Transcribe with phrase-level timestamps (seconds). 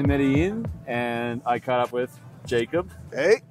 [0.00, 2.90] Cosmoverse in Medellin, and I caught up with Jacob.
[3.12, 3.42] Hey,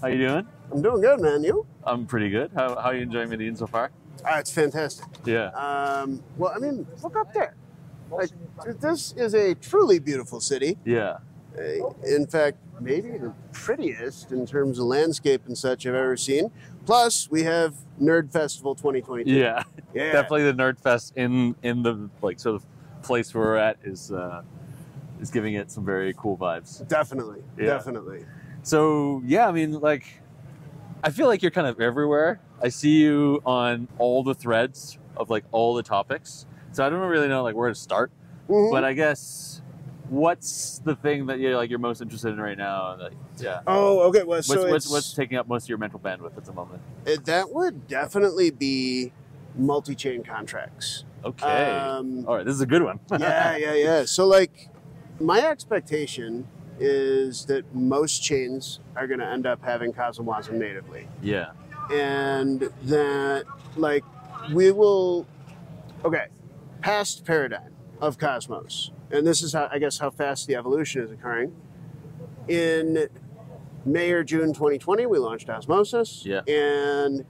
[0.00, 0.46] How you doing?
[0.72, 1.42] I'm doing good, man.
[1.44, 1.66] You?
[1.84, 2.50] I'm pretty good.
[2.54, 3.90] How how you enjoying Medellin so far?
[4.24, 5.06] Ah, it's fantastic.
[5.24, 5.48] Yeah.
[5.48, 7.54] Um, well, I mean, look up there.
[8.10, 8.30] Like,
[8.80, 10.78] this is a truly beautiful city.
[10.84, 11.18] Yeah.
[11.58, 16.50] Uh, In fact, maybe the prettiest in terms of landscape and such I've ever seen.
[16.86, 19.30] Plus, we have Nerd Festival 2022.
[19.30, 19.62] Yeah.
[19.94, 20.12] Yeah.
[20.12, 22.66] Definitely the Nerd Fest in in the like sort of
[23.02, 24.42] place where we're at is uh,
[25.24, 26.86] is giving it some very cool vibes.
[26.86, 27.42] Definitely.
[27.58, 27.66] Yeah.
[27.66, 28.24] Definitely.
[28.62, 30.04] So yeah, I mean, like,
[31.02, 32.40] I feel like you're kind of everywhere.
[32.62, 36.46] I see you on all the threads of like all the topics.
[36.72, 38.10] So I don't really know like where to start.
[38.48, 38.70] Mhm.
[38.70, 39.62] But I guess
[40.10, 42.96] what's the thing that you're like you're most interested in right now?
[42.98, 43.60] Like, yeah.
[43.66, 44.22] oh, okay.
[44.24, 46.82] Well, What's, so what's, what's taking up most of your mental bandwidth at the moment?
[47.06, 49.12] it, that would definitely be
[49.56, 51.04] multi-chain contracts.
[51.24, 51.46] Okay.
[51.46, 53.00] Um, All right, this is a good one.
[53.18, 54.04] yeah, yeah, yeah.
[54.04, 54.68] So, like,
[55.20, 56.46] my expectation
[56.80, 61.52] is that most chains are going to end up having CosmWasm natively, yeah.
[61.92, 63.44] and that
[63.76, 64.04] like
[64.52, 65.26] we will.
[66.04, 66.26] Okay,
[66.82, 71.10] past paradigm of Cosmos, and this is how I guess how fast the evolution is
[71.10, 71.54] occurring.
[72.48, 73.08] In
[73.86, 76.40] May or June 2020, we launched Osmosis, Yeah.
[76.46, 77.24] and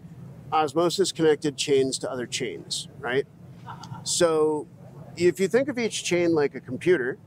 [0.53, 3.27] Osmosis connected chains to other chains, right?
[4.03, 4.67] So
[5.17, 7.19] if you think of each chain like a computer,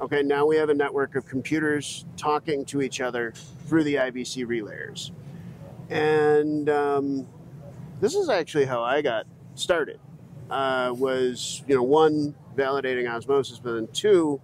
[0.00, 3.32] okay, now we have a network of computers talking to each other
[3.66, 5.10] through the IBC relayers.
[5.90, 7.26] And um,
[8.00, 10.00] this is actually how I got started.
[10.50, 14.40] Uh, was you know one validating osmosis, but then two,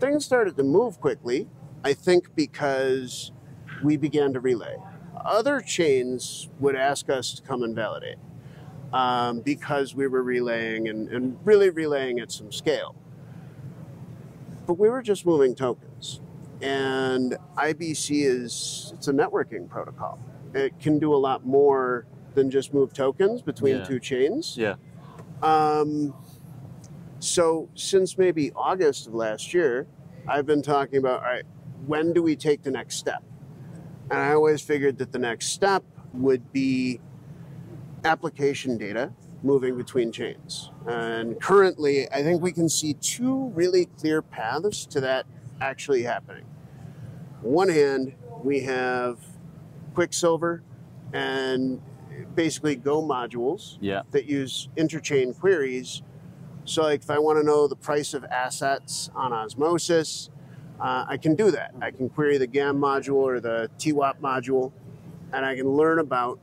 [0.00, 1.46] things started to move quickly.
[1.84, 3.30] I think because
[3.82, 4.76] we began to relay.
[5.24, 8.16] Other chains would ask us to come and validate
[8.92, 12.94] um, because we were relaying and, and really relaying at some scale.
[14.70, 16.20] But we were just moving tokens.
[16.62, 20.16] And IBC is it's a networking protocol.
[20.54, 23.82] It can do a lot more than just move tokens between Yeah.
[23.84, 24.56] two chains.
[24.56, 24.76] Yeah.
[25.42, 26.14] Um,
[27.18, 29.88] so since maybe August of last year,
[30.28, 31.46] I've been talking about all right,
[31.88, 33.24] when do we take the next step?
[34.08, 35.82] And I always figured that the next step
[36.12, 37.00] would be
[38.04, 39.10] application data
[39.42, 40.70] moving between chains.
[40.86, 45.26] And currently, I think we can see two really clear paths to that
[45.60, 46.44] actually happening.
[47.42, 49.18] One hand, we have
[49.94, 50.62] Quicksilver
[51.12, 51.80] and
[52.34, 54.02] basically Go modules Yeah.
[54.10, 56.02] that use interchain queries.
[56.64, 60.30] So, like, if I want to know the price of assets on Osmosis,
[60.78, 61.74] uh, I can do that.
[61.80, 64.72] I can query the GAMM module or the TWAP module,
[65.32, 66.38] and I can learn about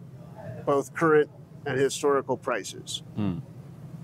[0.65, 1.29] both current
[1.67, 3.03] and historical prices.
[3.15, 3.39] Hmm.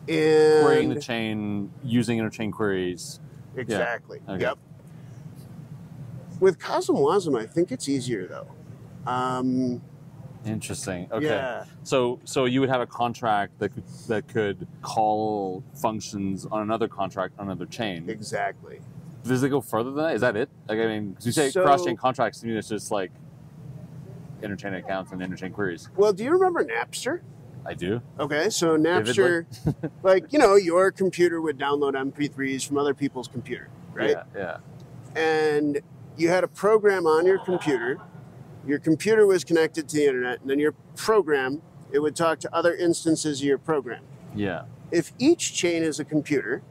[0.08, 3.20] And Querying the chain using interchain queries.
[3.56, 4.20] exactly.
[4.28, 4.42] Okay.
[4.42, 4.58] Yep.
[6.40, 8.48] With Cosmwasm, I think it's easier though.
[9.10, 9.82] Um,
[10.46, 11.08] Interesting.
[11.10, 11.28] Okay.
[11.28, 11.64] Yeah.
[11.84, 16.90] So so you would have a contract that could, that could call functions on another
[16.90, 18.10] contract on another chain.
[18.10, 18.82] Exactly.
[19.24, 20.16] Does it go further than that?
[20.16, 20.50] Is that it?
[20.68, 23.12] Like I mean, you say So- cross chain contracts to me, it's just like
[24.42, 25.88] interchain accounts and interchain queries.
[25.96, 27.22] Well, do you remember Napster?
[27.66, 28.02] I do.
[28.20, 29.46] Okay, so Napster,
[30.04, 34.12] like, you know, your computer would download MP3s from other people's computer, right?
[34.12, 34.24] Yeah.
[34.36, 34.58] Yeah.
[35.16, 35.80] And
[36.18, 38.00] you had a program on your computer.
[38.66, 42.56] Your computer was connected to the internet, and then your program, it would talk to
[42.56, 44.04] other instances of your program.
[44.36, 44.64] Yeah.
[44.92, 46.62] If each chain is a computer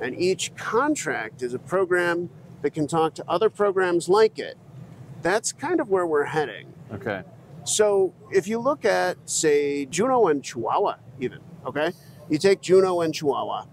[0.00, 2.30] and each contract is a program
[2.62, 4.56] that can talk to other programs like it,
[5.22, 6.72] that's kind of where we're heading.
[6.92, 7.22] Okay.
[7.68, 11.92] So if you look at, say, Juno and Chihuahua, even, okay?
[12.30, 13.66] You take Juno and Chihuahua,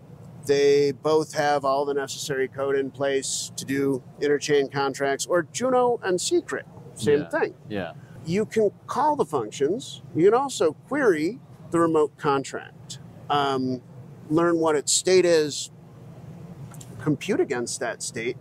[0.45, 5.99] they both have all the necessary code in place to do interchain contracts, or Juno
[6.03, 6.65] and Secret,
[6.95, 7.29] same Yeah.
[7.29, 7.53] thing.
[7.69, 7.93] Yeah.
[8.25, 11.39] You can call the functions, you can also query
[11.71, 12.99] the remote contract,
[13.29, 13.81] um,
[14.29, 15.71] learn what its state is,
[17.01, 18.35] compute against that state,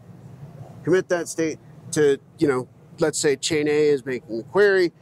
[0.82, 1.58] commit that state
[1.92, 2.66] to, you know,
[2.98, 4.92] let's say chain A is making the query,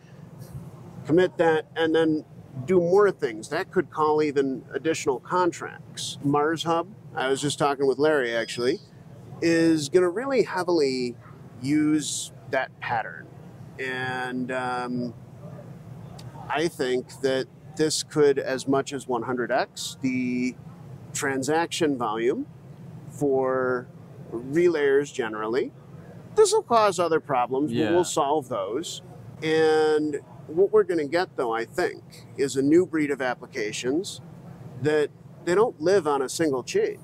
[1.06, 2.24] commit that, and then
[2.66, 3.48] do more things.
[3.48, 6.18] That could call even additional contracts.
[6.22, 8.78] Mars Hub, I was just talking with Larry actually,
[9.40, 11.16] is going to really heavily
[11.60, 13.26] use that pattern.
[13.78, 15.14] And um,
[16.48, 17.46] I think that
[17.76, 20.54] this could, as much as 100x, the
[21.14, 22.46] transaction volume
[23.10, 23.86] for
[24.32, 25.72] relayers generally.
[26.34, 29.02] This will cause other problems, but we'll solve those.
[29.42, 32.02] And what we're going to get, though, I think,
[32.36, 34.20] is a new breed of applications
[34.82, 35.10] that
[35.44, 36.98] they don't live on a single chain.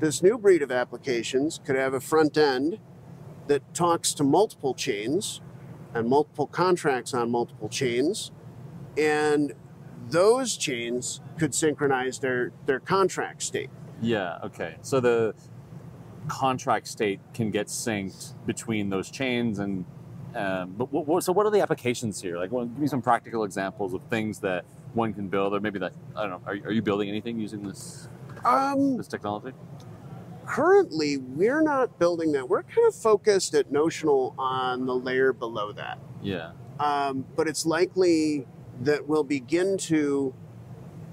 [0.00, 2.78] this new breed of applications could have a front end
[3.46, 5.40] that talks to multiple chains
[5.94, 8.32] and multiple contracts on multiple chains,
[8.96, 9.52] and
[10.08, 13.70] those chains could synchronize their, their contract state.
[14.00, 14.38] Yeah.
[14.44, 14.76] Okay.
[14.82, 15.34] So the
[16.28, 19.84] contract state can get synced between those chains, and
[20.34, 22.36] um, but what, what, so what are the applications here?
[22.38, 25.78] Like, well, give me some practical examples of things that one can build, or maybe
[25.78, 26.42] that I don't know.
[26.46, 28.08] Are, are you building anything using this
[28.44, 29.52] Um, this technology?
[30.46, 32.48] currently, we're not building that.
[32.48, 35.98] We're kind of focused at Notional on the layer below that.
[36.22, 36.52] Yeah.
[36.80, 38.46] um, but it's likely
[38.82, 40.34] that we'll begin to,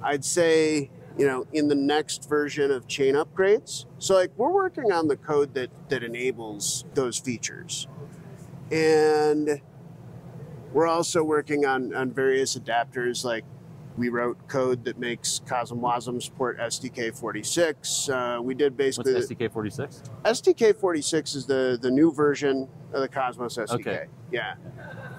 [0.02, 3.86] I'd say, you know, in the next version of chain upgrades.
[4.00, 7.88] So, like, we're working on the code that that enables those features,
[8.72, 9.62] and
[10.74, 13.24] we're also working on on various adapters.
[13.24, 13.46] Like,
[13.98, 18.10] we wrote code that makes CosmWasm support SDK 46.
[18.10, 20.04] Uh, we did What's basically SDK forty six?
[20.24, 23.74] SDK 46 is the, the new version of the Cosmos SDK.
[23.74, 24.06] Okay.
[24.32, 24.56] Yeah.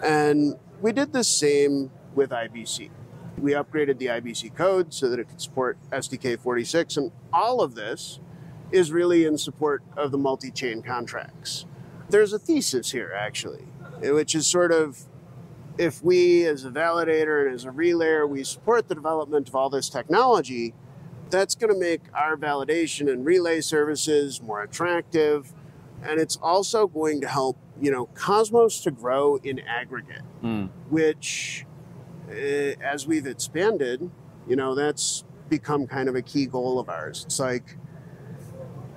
[0.03, 2.91] And we did the same with IBC.
[3.39, 6.97] We upgraded the IBC code so that it could support SDK 46.
[6.97, 8.21] And all of this
[8.71, 11.65] is really in support of the multi chain contracts.
[12.11, 13.65] There's a thesis here, actually,
[14.01, 14.99] which is sort of
[15.77, 19.71] if we, as a validator and as a relayer, we support the development of all
[19.71, 20.75] this technology,
[21.31, 25.53] that's going to make our validation and relay services more attractive
[26.03, 30.71] and it's also going to help you know cosmos to grow in aggregate Mm.
[30.89, 31.67] which
[32.31, 34.09] uh, as we've expanded
[34.49, 37.77] you know that's become kind of a key goal of ours it's like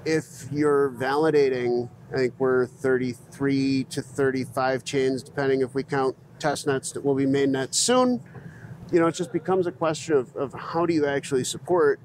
[0.05, 6.67] if you're validating i think we're 33 to 35 chains depending if we count test
[6.67, 8.21] nets that will be mainnet soon
[8.91, 11.99] you know it just becomes a question of, of how do you actually support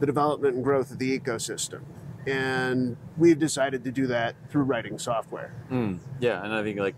[0.00, 1.80] the development and growth of the ecosystem
[2.26, 5.98] and we've decided to do that through writing software Mm.
[6.18, 6.96] Yeah, and I think like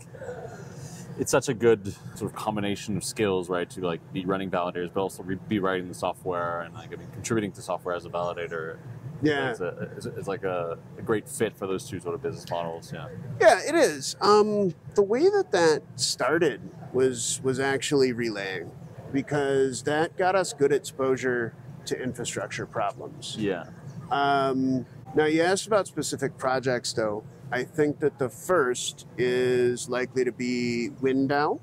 [1.18, 3.68] it's such a good sort of combination of skills, right?
[3.70, 7.08] To like be running validators, but also be writing the software and like I mean,
[7.12, 8.78] contributing to software as a validator.
[9.22, 12.22] Yeah it's, a, it's, it's like a, a great fit for those two sort of
[12.22, 12.92] business models.
[12.92, 13.08] Yeah.
[13.40, 14.16] Yeah, it is.
[14.20, 16.60] Um, the way that that started
[16.92, 18.70] was was actually relaying,
[19.12, 21.54] because that got us good exposure
[21.86, 23.36] to infrastructure problems.
[23.38, 23.64] Yeah.
[24.10, 27.24] Um, now, you asked about specific projects, though.
[27.50, 31.60] I think that the first is likely to be WynDAO.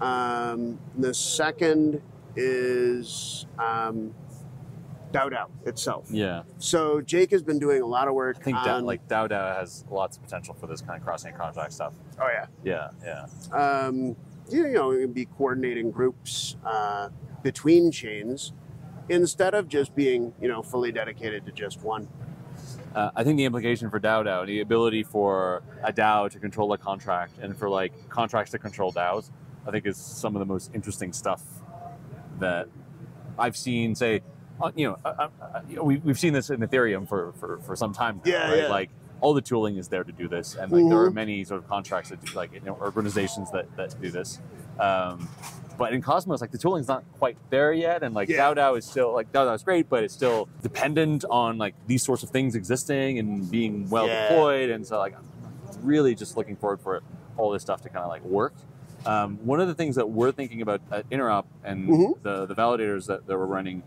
[0.00, 2.00] Um, the second
[2.36, 4.14] is um,
[5.12, 6.08] DAO itself.
[6.10, 6.42] Yeah.
[6.58, 8.64] So Jake has been doing a lot of work I think on.
[8.64, 11.94] that, like DAO DAO has lots of potential for this kind of crossing contract stuff.
[12.20, 12.46] oh yeah.
[12.64, 13.26] Yeah.
[13.52, 13.86] Yeah.
[13.86, 14.16] um,
[14.50, 17.08] you know, it be coordinating groups uh,
[17.42, 18.52] between chains
[19.08, 22.08] instead of just being, you know, fully dedicated to just one.
[22.94, 26.78] Uh, I think the implication for DAO the ability for a DAO to control a
[26.78, 29.30] contract and for like contracts to control DAOs,
[29.66, 31.42] I think is some of the most interesting stuff
[32.40, 32.68] that
[33.38, 33.94] I've seen.
[33.94, 34.22] Say,
[34.76, 37.76] you know, uh, uh, you know, we, we've seen this in Ethereum for, for, for
[37.76, 38.58] some time now, Yeah, right?
[38.62, 38.68] yeah.
[38.68, 38.90] Like
[39.20, 41.14] all the tooling is there to do this, and like there are Mhm.
[41.14, 44.40] many sort of contracts that do, like you know organizations that that do this.
[44.78, 45.28] Um,
[45.76, 48.52] but in Cosmos, like the tooling's not quite there yet, and like Yeah.
[48.54, 52.22] DAO is still like DAO is great, but it's still dependent on like these sorts
[52.22, 54.28] of things existing and being well Yeah.
[54.28, 54.70] deployed.
[54.70, 55.24] And so like I'm
[55.82, 57.00] really just looking forward for
[57.36, 58.54] all this stuff to kind of like work.
[59.06, 62.22] Um, one of the things that we're thinking about at Interop and Mhm.
[62.22, 63.82] the the validators that, that we're running,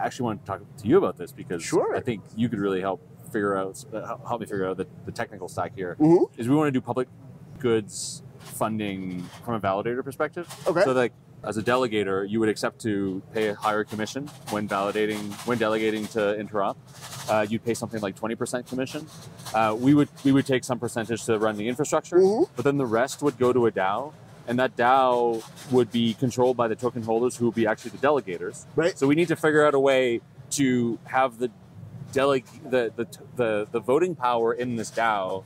[0.00, 1.94] I actually want to talk to you about this because Sure.
[1.94, 3.00] I think you could really help
[3.32, 5.96] figure out uh, help- me figure out the, the technical stack here.
[6.00, 6.26] Mhm.
[6.38, 7.08] Is we want to do public
[7.58, 10.48] goods funding from a validator perspective.
[10.66, 10.82] Okay.
[10.82, 11.12] So like
[11.44, 16.06] as a delegator, you would accept to pay a higher commission when validating when delegating
[16.08, 16.76] to Interop.
[17.30, 19.06] Uh, you'd pay something like twenty percent commission.
[19.54, 22.48] Uh, we would we would take some percentage to run the infrastructure, Mhm.
[22.56, 24.12] but then the rest would go to a DAO,
[24.50, 27.98] and that DAO would be controlled by the token holders, who would be actually the
[27.98, 28.66] delegators.
[28.74, 28.98] Right.
[28.98, 31.50] So we need to figure out a way to have the
[32.12, 35.44] deleg the the the, the voting power in this DAO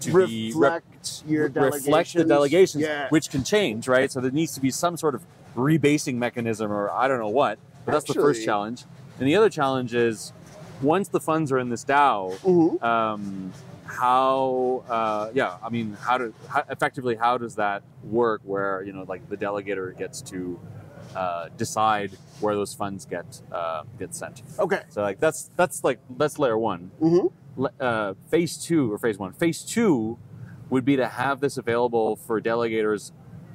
[0.00, 2.82] to be rep- Reflect your re- reflect the delegations.
[2.82, 3.08] Yeah.
[3.10, 4.10] which can change, right?
[4.10, 5.22] So there needs to be some sort of
[5.54, 7.58] rebasing mechanism, or I don't know what.
[7.84, 8.84] But that's the first challenge.
[9.20, 10.32] And the other challenge is
[10.80, 12.82] once the funds are in this DAO, Mhm.
[12.82, 13.52] um,
[13.86, 14.84] how?
[14.88, 18.40] Uh, yeah, I mean, how do how, effectively how does that work?
[18.44, 20.58] Where you know, like the delegator gets to
[21.14, 24.42] uh, decide where those funds get uh, get sent.
[24.58, 24.82] Okay.
[24.90, 27.32] So like that's that's like that's layer one Mhm.
[27.80, 29.32] uh, phase two or phase one.
[29.32, 30.18] Phase two
[30.68, 33.12] would be to have this available for delegators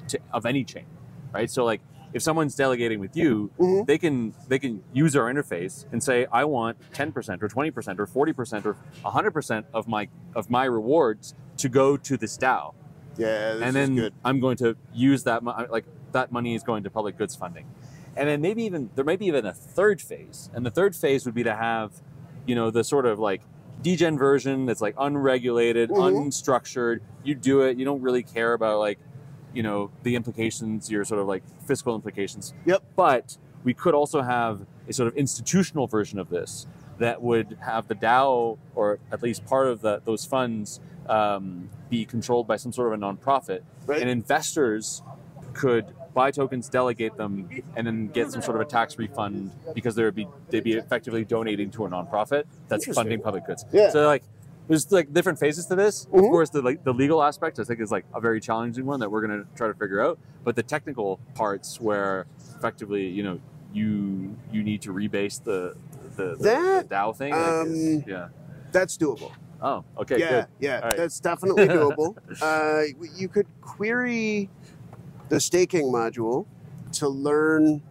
[0.08, 0.86] to, of any chain,
[1.34, 1.50] right?
[1.52, 1.82] So like
[2.13, 3.86] if someone's delegating with you, Mhm.
[3.86, 8.06] they can they can use our interface and say, I want 10% or 20% or
[8.06, 8.75] 40% or
[9.06, 12.74] 100% of my of my rewards to go to this DAO.
[13.18, 14.12] Yeah, this and then.
[14.25, 17.65] I'm going to use that like that money is going to public goods funding,
[18.18, 21.25] and then maybe even there might be even a third phase, and the third phase
[21.25, 21.91] would be to have,
[22.46, 23.41] you know, the sort of like
[23.82, 26.25] degen version that's like unregulated, Mhm.
[26.27, 27.00] unstructured.
[27.24, 29.00] You do it, you don't really care about like,
[29.53, 32.53] you know, the implications, your sort of like fiscal implications.
[32.65, 32.84] Yep.
[32.96, 36.67] But we could also have a sort of institutional version of this
[37.00, 42.05] that would have the DAO or at least part of the, those funds um, be
[42.05, 44.01] controlled by some sort of a nonprofit, Right.
[44.01, 45.01] and investors
[45.53, 49.96] could buy tokens, delegate them, and then get some sort of a tax refund because
[49.96, 53.65] they would be they'd be effectively donating to a nonprofit that's funding public goods.
[53.72, 53.89] Yeah.
[53.89, 54.24] So like.
[54.68, 56.06] There's like different phases to this.
[56.06, 56.30] Of Mhm.
[56.30, 59.10] course, the like the legal aspect I think is like a very challenging one that
[59.12, 60.18] we're going to try to figure out.
[60.44, 62.25] But the technical parts, where
[62.56, 63.39] effectively, you know,
[63.74, 65.75] you you need to rebase the
[66.15, 67.32] the, the, That, the DAO thing.
[67.34, 68.27] like, is- um, yeah.
[68.72, 69.32] That's doable.
[69.62, 70.46] Oh, okay, yeah, good.
[70.60, 70.98] yeah, right.
[70.98, 72.15] that's definitely doable.
[72.41, 72.84] uh,
[73.15, 74.50] you could query
[75.30, 76.46] the staking module
[76.94, 77.82] to learn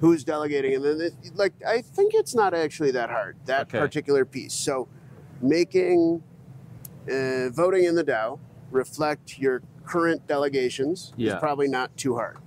[0.00, 3.78] who's delegating, and then it, like I think it's not actually that hard that Okay.
[3.78, 4.52] particular piece.
[4.54, 4.86] So,
[5.48, 6.22] making
[7.10, 8.38] uh, voting in the DAO
[8.70, 11.34] reflect your current delegations Yeah.
[11.34, 12.38] is probably not too hard.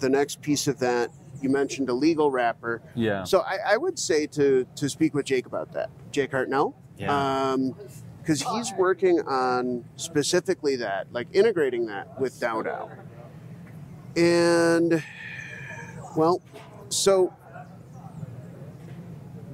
[0.00, 2.80] The next piece of that you mentioned a legal wrapper.
[2.94, 3.22] Yeah.
[3.24, 7.56] So I, I would say to to speak with Jake about that, Jake Hartnell Yeah.
[8.20, 12.90] because he's working on specifically that, like integrating that with DAO
[14.16, 15.02] And
[16.16, 16.40] well,
[16.88, 17.32] so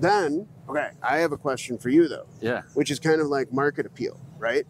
[0.01, 2.63] then, okay, I have a question for you though, yeah.
[2.75, 4.65] which is kind of like market appeal, right?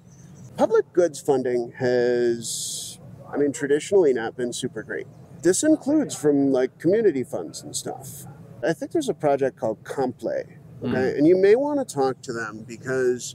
[0.57, 2.99] Public goods funding has,
[3.33, 5.07] I mean, traditionally not been super great.
[5.43, 8.27] This includes from like community funds and stuff.
[8.67, 12.33] I think there's a project called Complay, okay, and you may want to talk to
[12.33, 13.35] them because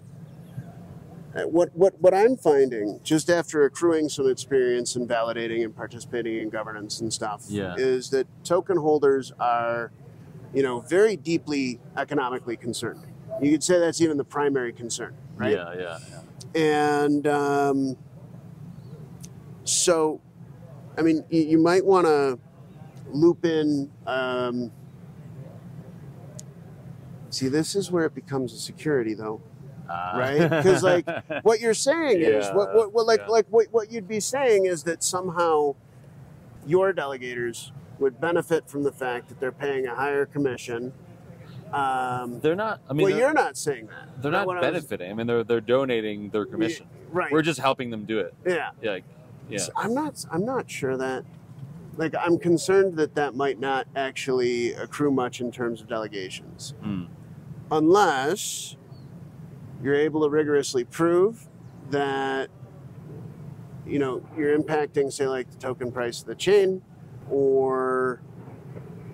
[1.36, 6.38] uh, what what what I'm finding just after accruing some experience and validating and participating
[6.38, 7.76] in governance and stuff Yeah.
[7.78, 9.92] is that token holders are,
[10.54, 13.06] you know, very deeply economically concerned.
[13.42, 15.52] You could say that's even the primary concern, right?
[15.52, 15.74] Yeah.
[15.78, 16.00] Yeah.
[16.10, 16.22] Yeah.
[16.56, 17.98] And um,
[19.64, 20.22] so,
[20.98, 22.40] I mean, you, you might want to
[23.12, 23.92] loop in.
[24.06, 24.72] Um,
[27.30, 29.42] see, this is where it becomes a security, though.
[29.88, 30.50] right?
[30.50, 31.08] Because, like,
[31.44, 33.28] What you're saying is, what, what, what like, yeah.
[33.28, 35.76] like what, what you'd be saying is that somehow
[36.66, 40.94] your delegators would benefit from the fact that they're paying a higher commission.
[41.74, 42.80] Um, they're not.
[42.90, 44.22] I mean, well, you're not saying that.
[44.22, 45.12] they're Not not what I was- benefiting.
[45.12, 46.88] I mean, they're they're donating their commission.
[47.12, 47.32] right?
[47.32, 48.34] We're just helping them do it.
[48.46, 48.70] yeah.
[48.82, 48.92] Yeah.
[48.92, 49.04] Like,
[49.50, 49.58] yeah.
[49.60, 50.24] So I'm not.
[50.32, 51.26] I'm not sure that.
[51.98, 57.08] Like, I'm concerned that that might not actually accrue much in terms of delegations, Mm.
[57.72, 58.76] unless
[59.84, 61.48] you're able to rigorously prove
[61.90, 62.50] that
[63.86, 66.82] you know you're impacting, say, like the token price of the chain,
[67.30, 68.22] or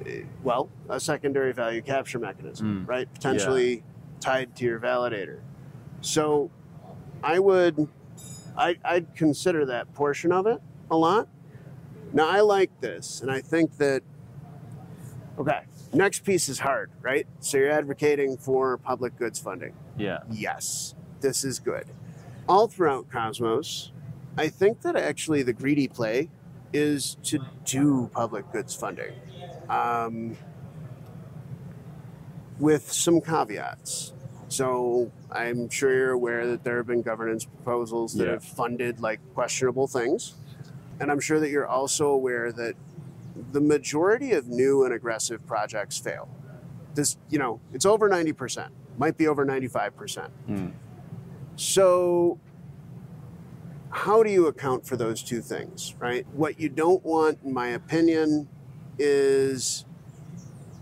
[0.06, 2.88] eh, well, a secondary value capture mechanism, Mm.
[2.90, 3.14] right?
[3.14, 3.84] Potentially
[4.20, 5.40] tied to your validator.
[6.02, 6.50] So,
[7.24, 7.88] I would.
[8.56, 11.28] I, I'd consider that portion of it a lot.
[12.12, 14.04] Now, I like this, and I think that,
[15.40, 15.62] okay,
[15.94, 17.26] next piece is hard, right?
[17.40, 19.74] So you're advocating for public goods funding.
[19.98, 20.20] Yeah.
[20.30, 21.86] Yes, this is good.
[22.48, 23.92] All throughout Cosmos,
[24.38, 26.30] I think that actually the greedy play
[26.74, 29.14] is to do public goods funding
[29.70, 30.36] um,
[32.60, 34.14] with some caveats.
[34.50, 38.32] So I'm sure you're aware that there have been governance proposals that Yeah.
[38.34, 40.36] have funded like questionable things.
[41.00, 42.76] And I'm sure that you're also aware that
[43.52, 46.30] the majority of new and aggressive projects fail.
[46.94, 50.30] This, you know, it's over 90%, might be over 95%.
[50.48, 50.72] Mm.
[51.56, 52.40] So,
[53.94, 56.26] how do you account for those two things, right?
[56.34, 58.50] What you don't want, in my opinion,
[58.98, 59.86] is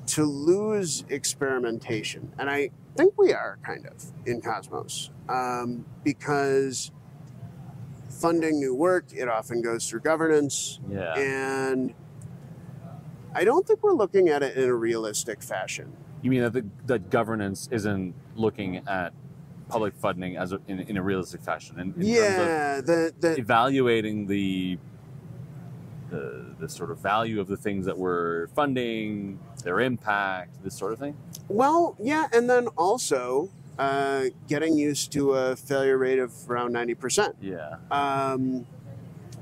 [0.07, 2.31] to lose experimentation.
[2.39, 6.91] And I think we are kind of in Cosmos um, because
[8.07, 10.79] funding new work, it often goes through governance.
[10.89, 11.13] Yeah.
[11.17, 11.93] And
[13.35, 15.91] I don't think we're looking at it in a realistic fashion.
[16.21, 19.11] You mean that the that governance isn't looking at
[19.71, 24.27] public funding as a, in, in a realistic fashion, in, in yeah, the, the, evaluating
[24.27, 24.77] the,
[26.09, 30.93] the the sort of value of the things that we're funding, their impact, this sort
[30.93, 31.17] of thing.
[31.49, 33.49] Well, yeah, and then also
[33.79, 37.33] uh, getting used to a failure rate of around 90%.
[37.41, 37.77] Yeah.
[37.89, 38.67] Um,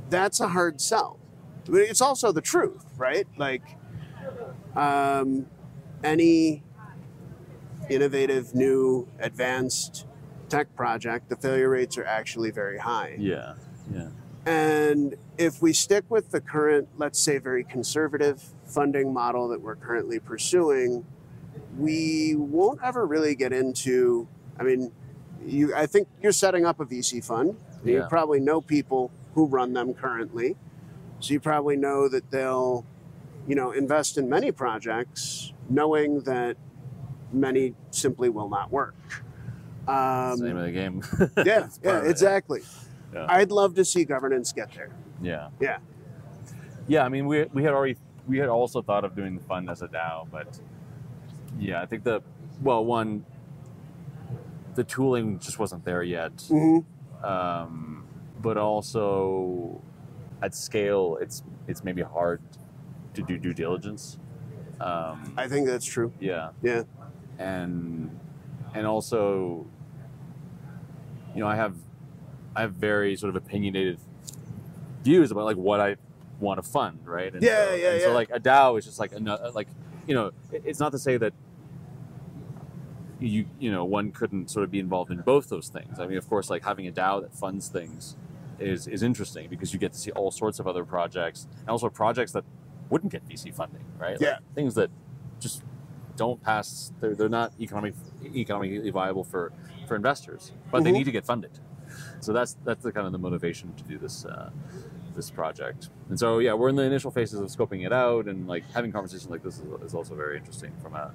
[0.10, 1.20] that's a hard sell.
[1.66, 3.28] but it's also the truth, right?
[3.38, 3.64] Like,
[4.76, 5.46] um,
[6.04, 6.64] any
[7.90, 10.06] innovative, new, advanced
[10.50, 13.16] tech project, the failure rates are actually very high.
[13.18, 13.54] Yeah.
[13.94, 14.10] Yeah.
[14.46, 19.76] And if we stick with the current, let's say, very conservative funding model that we're
[19.76, 21.06] currently pursuing,
[21.78, 24.28] we won't ever really get into.
[24.60, 24.92] I mean,
[25.46, 25.76] you.
[25.76, 27.58] I think you're setting up a VC fund.
[27.84, 27.94] Yeah.
[27.94, 30.58] You probably know people who run them currently,
[31.20, 32.86] so you probably know that they'll,
[33.48, 36.58] you know, invest in many projects, knowing that
[37.32, 38.96] many simply will not work.
[39.90, 41.04] The name Um, of the game.
[41.38, 42.10] yeah, yeah, of it, yeah.
[42.10, 42.62] exactly.
[43.14, 43.26] Yeah.
[43.28, 44.92] I'd love to see governance get there.
[45.22, 45.50] Yeah.
[45.60, 45.80] Yeah.
[46.88, 49.70] Yeah, I mean, we, we had already we had also thought of doing the fund
[49.70, 50.60] as a DAO, but
[51.58, 52.22] yeah, I think the
[52.62, 53.26] well, one,
[54.76, 56.80] the tooling just wasn't there yet, hmm
[57.24, 58.06] um,
[58.42, 59.82] but also
[60.42, 62.42] at scale, it's it's maybe hard
[63.16, 64.18] to do due diligence.
[64.80, 66.12] Um, I think that's true.
[66.20, 66.84] yeah, Yeah.
[67.40, 68.18] and
[68.74, 69.66] and also,
[71.34, 71.76] you know, I have
[72.56, 74.00] I have very sort of opinionated
[75.04, 75.96] views about like what I
[76.40, 77.34] want to fund, right?
[77.34, 78.06] And Yeah, so, yeah, and yeah.
[78.06, 79.68] So like a DAO is just like another like
[80.08, 81.34] you know, it's not to say that
[83.20, 86.00] you you know one couldn't sort of be involved in both those things.
[86.00, 88.16] I mean, of course, like having a DAO that funds things
[88.60, 91.90] is is interesting because you get to see all sorts of other projects and also
[91.90, 92.44] projects that
[92.90, 94.14] wouldn't get VC funding, right?
[94.14, 94.38] Like, Yeah.
[94.56, 94.90] things that
[95.40, 95.64] just
[96.24, 96.92] don't pass.
[97.00, 97.94] They're, they're not economic
[98.44, 99.44] economically viable for
[99.88, 101.00] for investors, but they Mhm.
[101.00, 101.52] need to get funded.
[102.20, 104.50] So that's that's the kind of the motivation to do this uh,
[105.16, 105.90] this project.
[106.10, 108.92] And so yeah, we're in the initial phases of scoping it out, and like having
[108.92, 111.06] conversations like this is, is also very interesting from a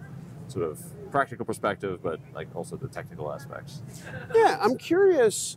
[0.48, 0.74] sort of
[1.10, 3.82] practical perspective, but like also the technical aspects.
[4.34, 5.56] Yeah, I'm curious.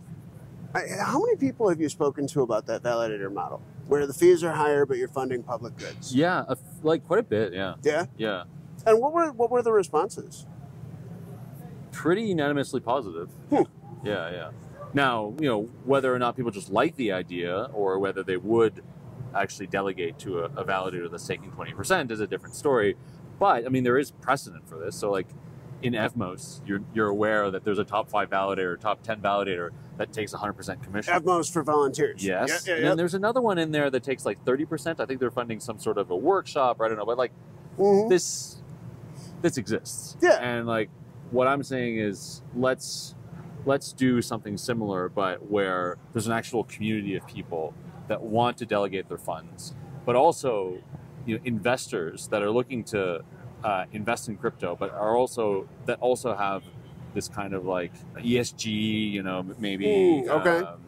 [1.12, 4.52] How many people have you spoken to about that validator model, where the fees are
[4.64, 6.14] higher but you're funding public goods?
[6.14, 6.44] Yeah,
[6.84, 7.54] like quite a bit.
[7.54, 8.06] Yeah, Yeah.
[8.18, 8.44] yeah,
[8.88, 10.48] And what were what were the responses?
[11.92, 13.30] pretty unanimously positive.
[13.50, 13.64] Hmm.
[14.04, 14.52] Yeah, yeah.
[14.94, 18.84] Now, you know, whether or not people just like the idea or whether they would
[19.36, 22.96] actually delegate to a, a validator that's taking 20% is a different story.
[23.40, 24.96] But, I mean, there is precedent for this.
[24.96, 25.28] So, like,
[25.82, 30.14] in Evmos, you're, you're aware that there's a top five validator, top 10 validator that
[30.14, 31.14] takes 100% commission.
[31.14, 32.24] Atmos for volunteers.
[32.24, 32.50] Yes.
[32.50, 32.96] Yeah, and yeah, then yeah.
[32.96, 35.00] there's another one in there that takes like 30%.
[35.00, 37.32] I think they're funding some sort of a workshop, or I don't know, but like,
[37.78, 38.10] Mhm.
[38.10, 38.57] this
[39.42, 40.18] this exists.
[40.22, 40.38] Yeah.
[40.42, 40.90] And like
[41.32, 43.16] what I'm saying is let's
[43.66, 47.74] let's do something similar but where there's an actual community of people
[48.08, 50.82] that want to delegate their funds, but also
[51.26, 53.24] you know investors that are looking to
[53.64, 56.64] uh, invest in crypto but are also that also have
[57.14, 60.60] this kind of like ESG, you know, maybe Ooh, okay.
[60.60, 60.80] um,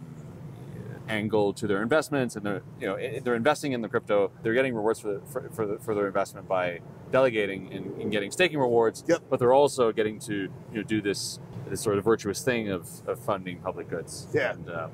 [1.10, 4.76] angle to their investments and they're you know they're investing in the crypto they're getting
[4.76, 6.80] rewards for, the, for, for, the, for their investment by
[7.12, 9.24] delegating and, and getting staking rewards Yep.
[9.30, 12.88] but they're also getting to you know do this this sort of virtuous thing of,
[13.08, 14.52] of funding public goods Yeah.
[14.54, 14.92] and um,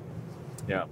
[0.68, 0.84] yeah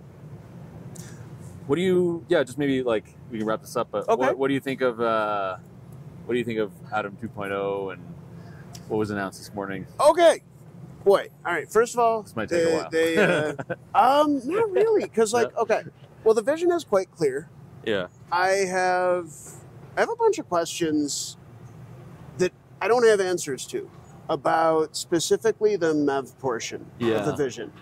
[1.67, 4.21] what do you yeah just maybe like we can wrap this up but Okay.
[4.27, 5.57] what, what do you think of uh,
[6.27, 8.03] what do you think of Atom 2.0 and
[8.89, 10.43] what was announced this morning Okay.
[11.05, 11.29] Boy.
[11.45, 11.71] All right.
[11.71, 12.89] First of all, This might take a while.
[12.91, 13.53] they uh,
[13.95, 15.83] um, not really, because like, okay.
[16.25, 17.51] Well, the vision is quite clear.
[17.87, 19.31] yeah I have
[19.97, 21.37] I have a bunch of questions
[22.39, 23.89] that I don't have answers to
[24.29, 27.73] about specifically the MEV portion of the vision.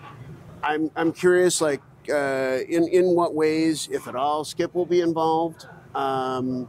[0.61, 5.01] I'm I'm curious, like uh, in in what ways, if at all, Skip will be
[5.01, 5.65] involved.
[5.95, 6.67] Um,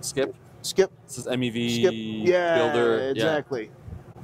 [0.00, 3.10] skip Skip, this is MEV Skip, yeah, builder yeah.
[3.10, 3.70] exactly.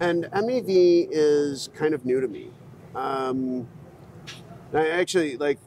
[0.01, 2.51] And MEV is kind of new to me.
[2.94, 3.68] Um,
[4.72, 5.59] I actually like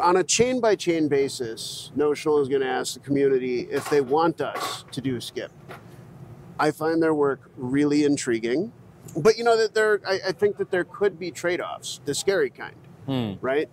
[0.00, 1.90] on a chain by chain basis.
[1.94, 5.52] Notional is going to ask the community if they want us to do Skip.
[6.58, 8.72] I find their work really intriguing,
[9.16, 10.00] but you know that there.
[10.06, 13.32] I, I think that there could be trade offs, the scary kind Hmm.
[13.40, 13.68] right?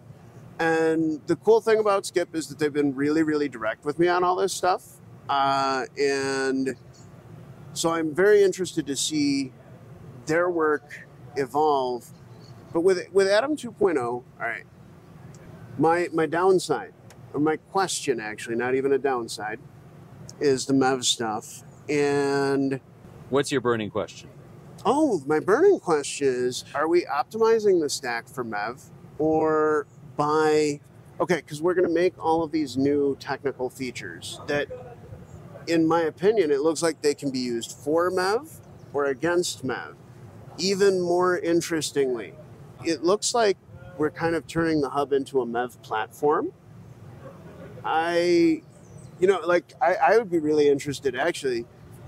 [0.60, 4.08] And the cool thing about Skip is that they've been really, really direct with me
[4.08, 4.84] on all this stuff.
[5.30, 6.76] Uh, and
[7.74, 9.52] so I'm very interested to see
[10.26, 12.08] their work evolve.
[12.74, 14.64] But with with Atom 2.0, all right,
[15.78, 16.94] my my downside,
[17.34, 19.60] or my question actually, not even a downside,
[20.40, 21.64] is the MEV stuff.
[21.90, 22.80] And
[23.30, 24.30] What's your burning question?
[24.86, 30.80] Oh, my burning question is are we optimizing the stack for MEV or by.
[31.20, 34.68] Okay, because we're going to make all of these new technical features that,
[35.66, 38.60] in my opinion, it looks like they can be used for MEV
[38.94, 39.96] or against MEV.
[40.60, 42.34] Even more interestingly,
[42.86, 43.58] it looks like
[43.98, 46.52] we're kind of turning the hub into a MEV platform.
[47.84, 48.62] I,
[49.20, 51.66] you know, like I, I would be really interested actually, you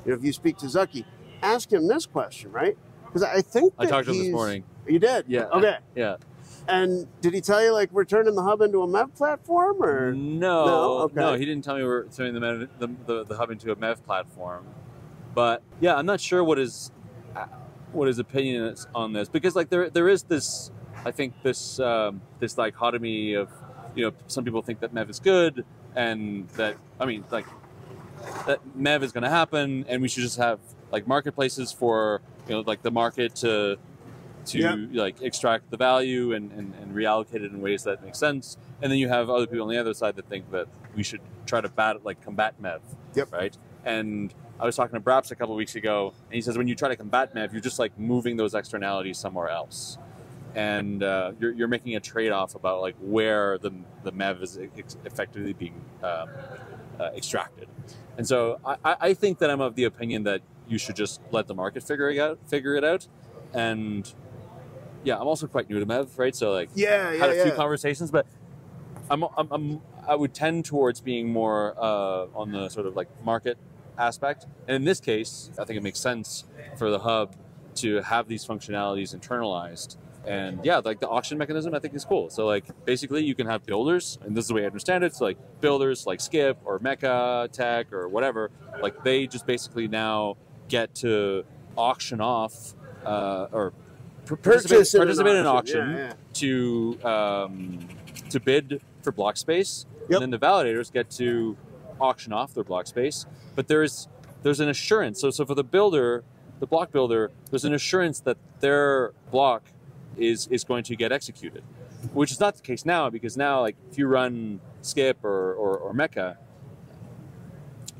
[0.07, 1.05] know, if you speak to Zaki,
[1.41, 2.77] ask him this question, right?
[3.05, 4.63] Because I think I talked to him this morning.
[4.87, 5.25] You did?
[5.27, 5.45] Yeah.
[5.45, 5.77] Okay.
[5.95, 6.17] Yeah.
[6.67, 10.13] And did he tell you like we're turning the hub into a MEV platform or?
[10.13, 11.31] No, No?
[11.31, 13.71] no, he didn't tell me we we're turning the, Mev, the, the, the hub into
[13.71, 14.65] a Mev platform.
[15.33, 16.91] But yeah, I'm not sure what his
[17.35, 17.45] uh,
[17.91, 20.71] what his opinion is on this because like there there is this
[21.05, 23.49] I think this um, this dichotomy of
[23.95, 27.45] you know some people think that Mev is good and that I mean like
[28.45, 30.59] that Mev is going to happen and we should just have
[30.91, 33.77] like marketplaces for you know like the market to
[34.45, 34.75] to Yeah.
[35.03, 38.57] like extract the value and, and, and reallocate it in ways that make sense.
[38.81, 41.21] And then you have other people on the other side that think that we should
[41.45, 42.79] try to bat like combat Mev.
[43.15, 43.31] Yep.
[43.33, 43.57] Right.
[43.85, 46.75] And I was talking to Braps a couple weeks ago, and he says when you
[46.75, 49.97] try to combat Mev, you're just like moving those externalities somewhere else,
[50.55, 53.71] and uh, you're, you're making a trade off about like where the
[54.03, 56.29] the Mev is ex- effectively being um,
[56.99, 57.67] uh, extracted.
[58.17, 61.47] And so I, I think that I'm of the opinion that you should just let
[61.47, 63.07] the market figure it out, figure it out,
[63.53, 64.11] and
[65.03, 66.35] yeah, I'm also quite new to Mev, right?
[66.35, 68.25] So like Yeah, yeah, had a few conversations, but
[69.09, 73.07] I'm, I'm, I'm I would tend towards being more uh, on the sort of like
[73.23, 73.57] market
[73.97, 74.45] aspect.
[74.67, 76.45] And in this case, I think it makes sense
[76.77, 77.35] for the hub
[77.75, 79.97] to have these functionalities internalized.
[80.25, 82.29] And yeah, like the auction mechanism, I think is cool.
[82.29, 85.15] So like basically, you can have builders, and this is the way I understand it.
[85.15, 88.51] So like builders, like Skip or Mekatek or whatever,
[88.81, 91.45] like they just basically now get to
[91.77, 92.73] auction off
[93.05, 93.73] uh, or
[94.25, 96.13] participate, Purchase in an participate in an auction, auction yeah, yeah.
[96.33, 97.87] to um,
[98.29, 100.21] to bid for block space, Yep.
[100.21, 101.57] and then the validators get to
[101.99, 103.25] auction off their block space.
[103.55, 104.07] But there's
[104.43, 105.21] there's an assurance.
[105.21, 106.23] So so for the builder,
[106.59, 109.63] the block builder, there's an assurance that their block
[110.19, 111.63] is is going to get executed,
[112.13, 115.77] which is not the case now because now like if you run Skip or or,
[115.77, 116.37] or Mecha.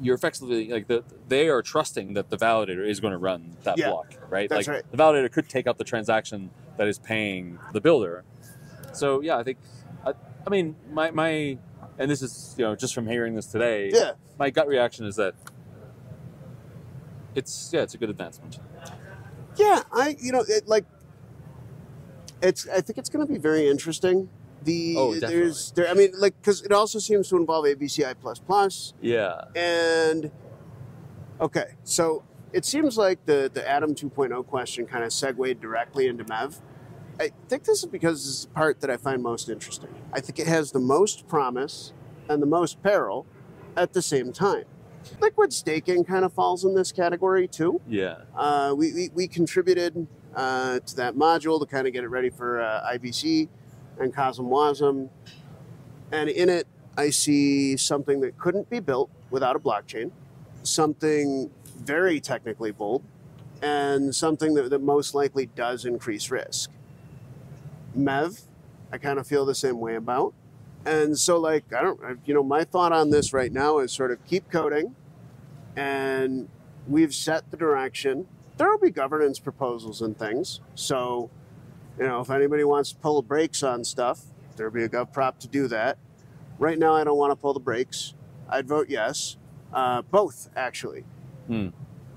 [0.01, 3.77] You're effectively like the, they are trusting that the validator is going to run that
[3.77, 4.47] Yeah, block, right?
[4.49, 4.91] that's like right.
[4.91, 8.23] the validator could take out the transaction that is paying the builder.
[8.93, 9.57] So yeah, I think,
[10.05, 10.13] I,
[10.47, 11.57] I mean, my my,
[11.97, 14.13] and this is you know just from hearing this today, Yeah.
[14.37, 15.35] my gut reaction is that
[17.35, 18.57] it's yeah, it's a good advancement.
[19.57, 20.85] Yeah, I you know it, like
[22.41, 22.67] it's.
[22.67, 24.29] I think it's going to be very interesting.
[24.63, 25.35] The Oh, definitely.
[25.37, 25.87] there's there.
[25.89, 30.31] I mean, like because it also seems to involve ABCI plus plus Yeah, and
[31.39, 36.25] okay, so it seems like the the Atom 2.0 question kind of segued directly into
[36.25, 36.59] Mev.
[37.21, 39.89] I think this is because this is the part that I find most interesting.
[40.13, 41.91] I think it has the most promise
[42.29, 43.25] and the most peril
[43.75, 44.63] at the same time.
[45.19, 47.81] Liquid staking kind of falls in this category too.
[47.87, 52.09] yeah, Uh, we, we, we contributed uh, to that module to kind of get it
[52.09, 53.47] ready for uh, IBC
[53.99, 55.09] and CosmWasm.
[56.11, 60.11] And in it, I see something that couldn't be built without a blockchain,
[60.63, 63.03] something very technically bold,
[63.61, 66.71] and something that, that most likely does increase risk.
[67.97, 68.43] Mev,
[68.91, 70.33] I kind of feel the same way about.
[70.85, 74.11] And so, like, I don't, you know, my thought on this right now is sort
[74.11, 74.95] of keep coding,
[75.75, 76.47] and
[76.87, 78.27] we've set the direction.
[78.59, 80.59] There will be governance proposals and things.
[80.75, 81.29] So,
[81.97, 84.23] you know, if anybody wants to pull the brakes on stuff,
[84.57, 85.97] there'll be a gov prop to do that.
[86.59, 88.15] Right now, I don't want to pull the brakes.
[88.49, 89.37] I'd vote yes.
[89.71, 91.05] Uh, both, actually.
[91.47, 91.69] Hmm.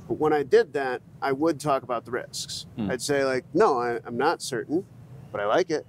[0.09, 2.66] But when I did that, I would talk about the risks.
[2.74, 2.90] Hmm.
[2.90, 4.85] I'd say, like, no, I, I'm not certain,
[5.31, 5.87] but I like it.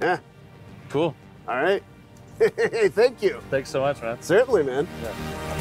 [0.00, 0.20] Yeah.
[0.90, 1.16] cool.
[1.48, 1.82] All right.
[2.38, 3.42] hey, thank you.
[3.50, 4.22] Thanks so much, man.
[4.22, 4.86] Certainly, man.
[5.02, 5.51] Yeah.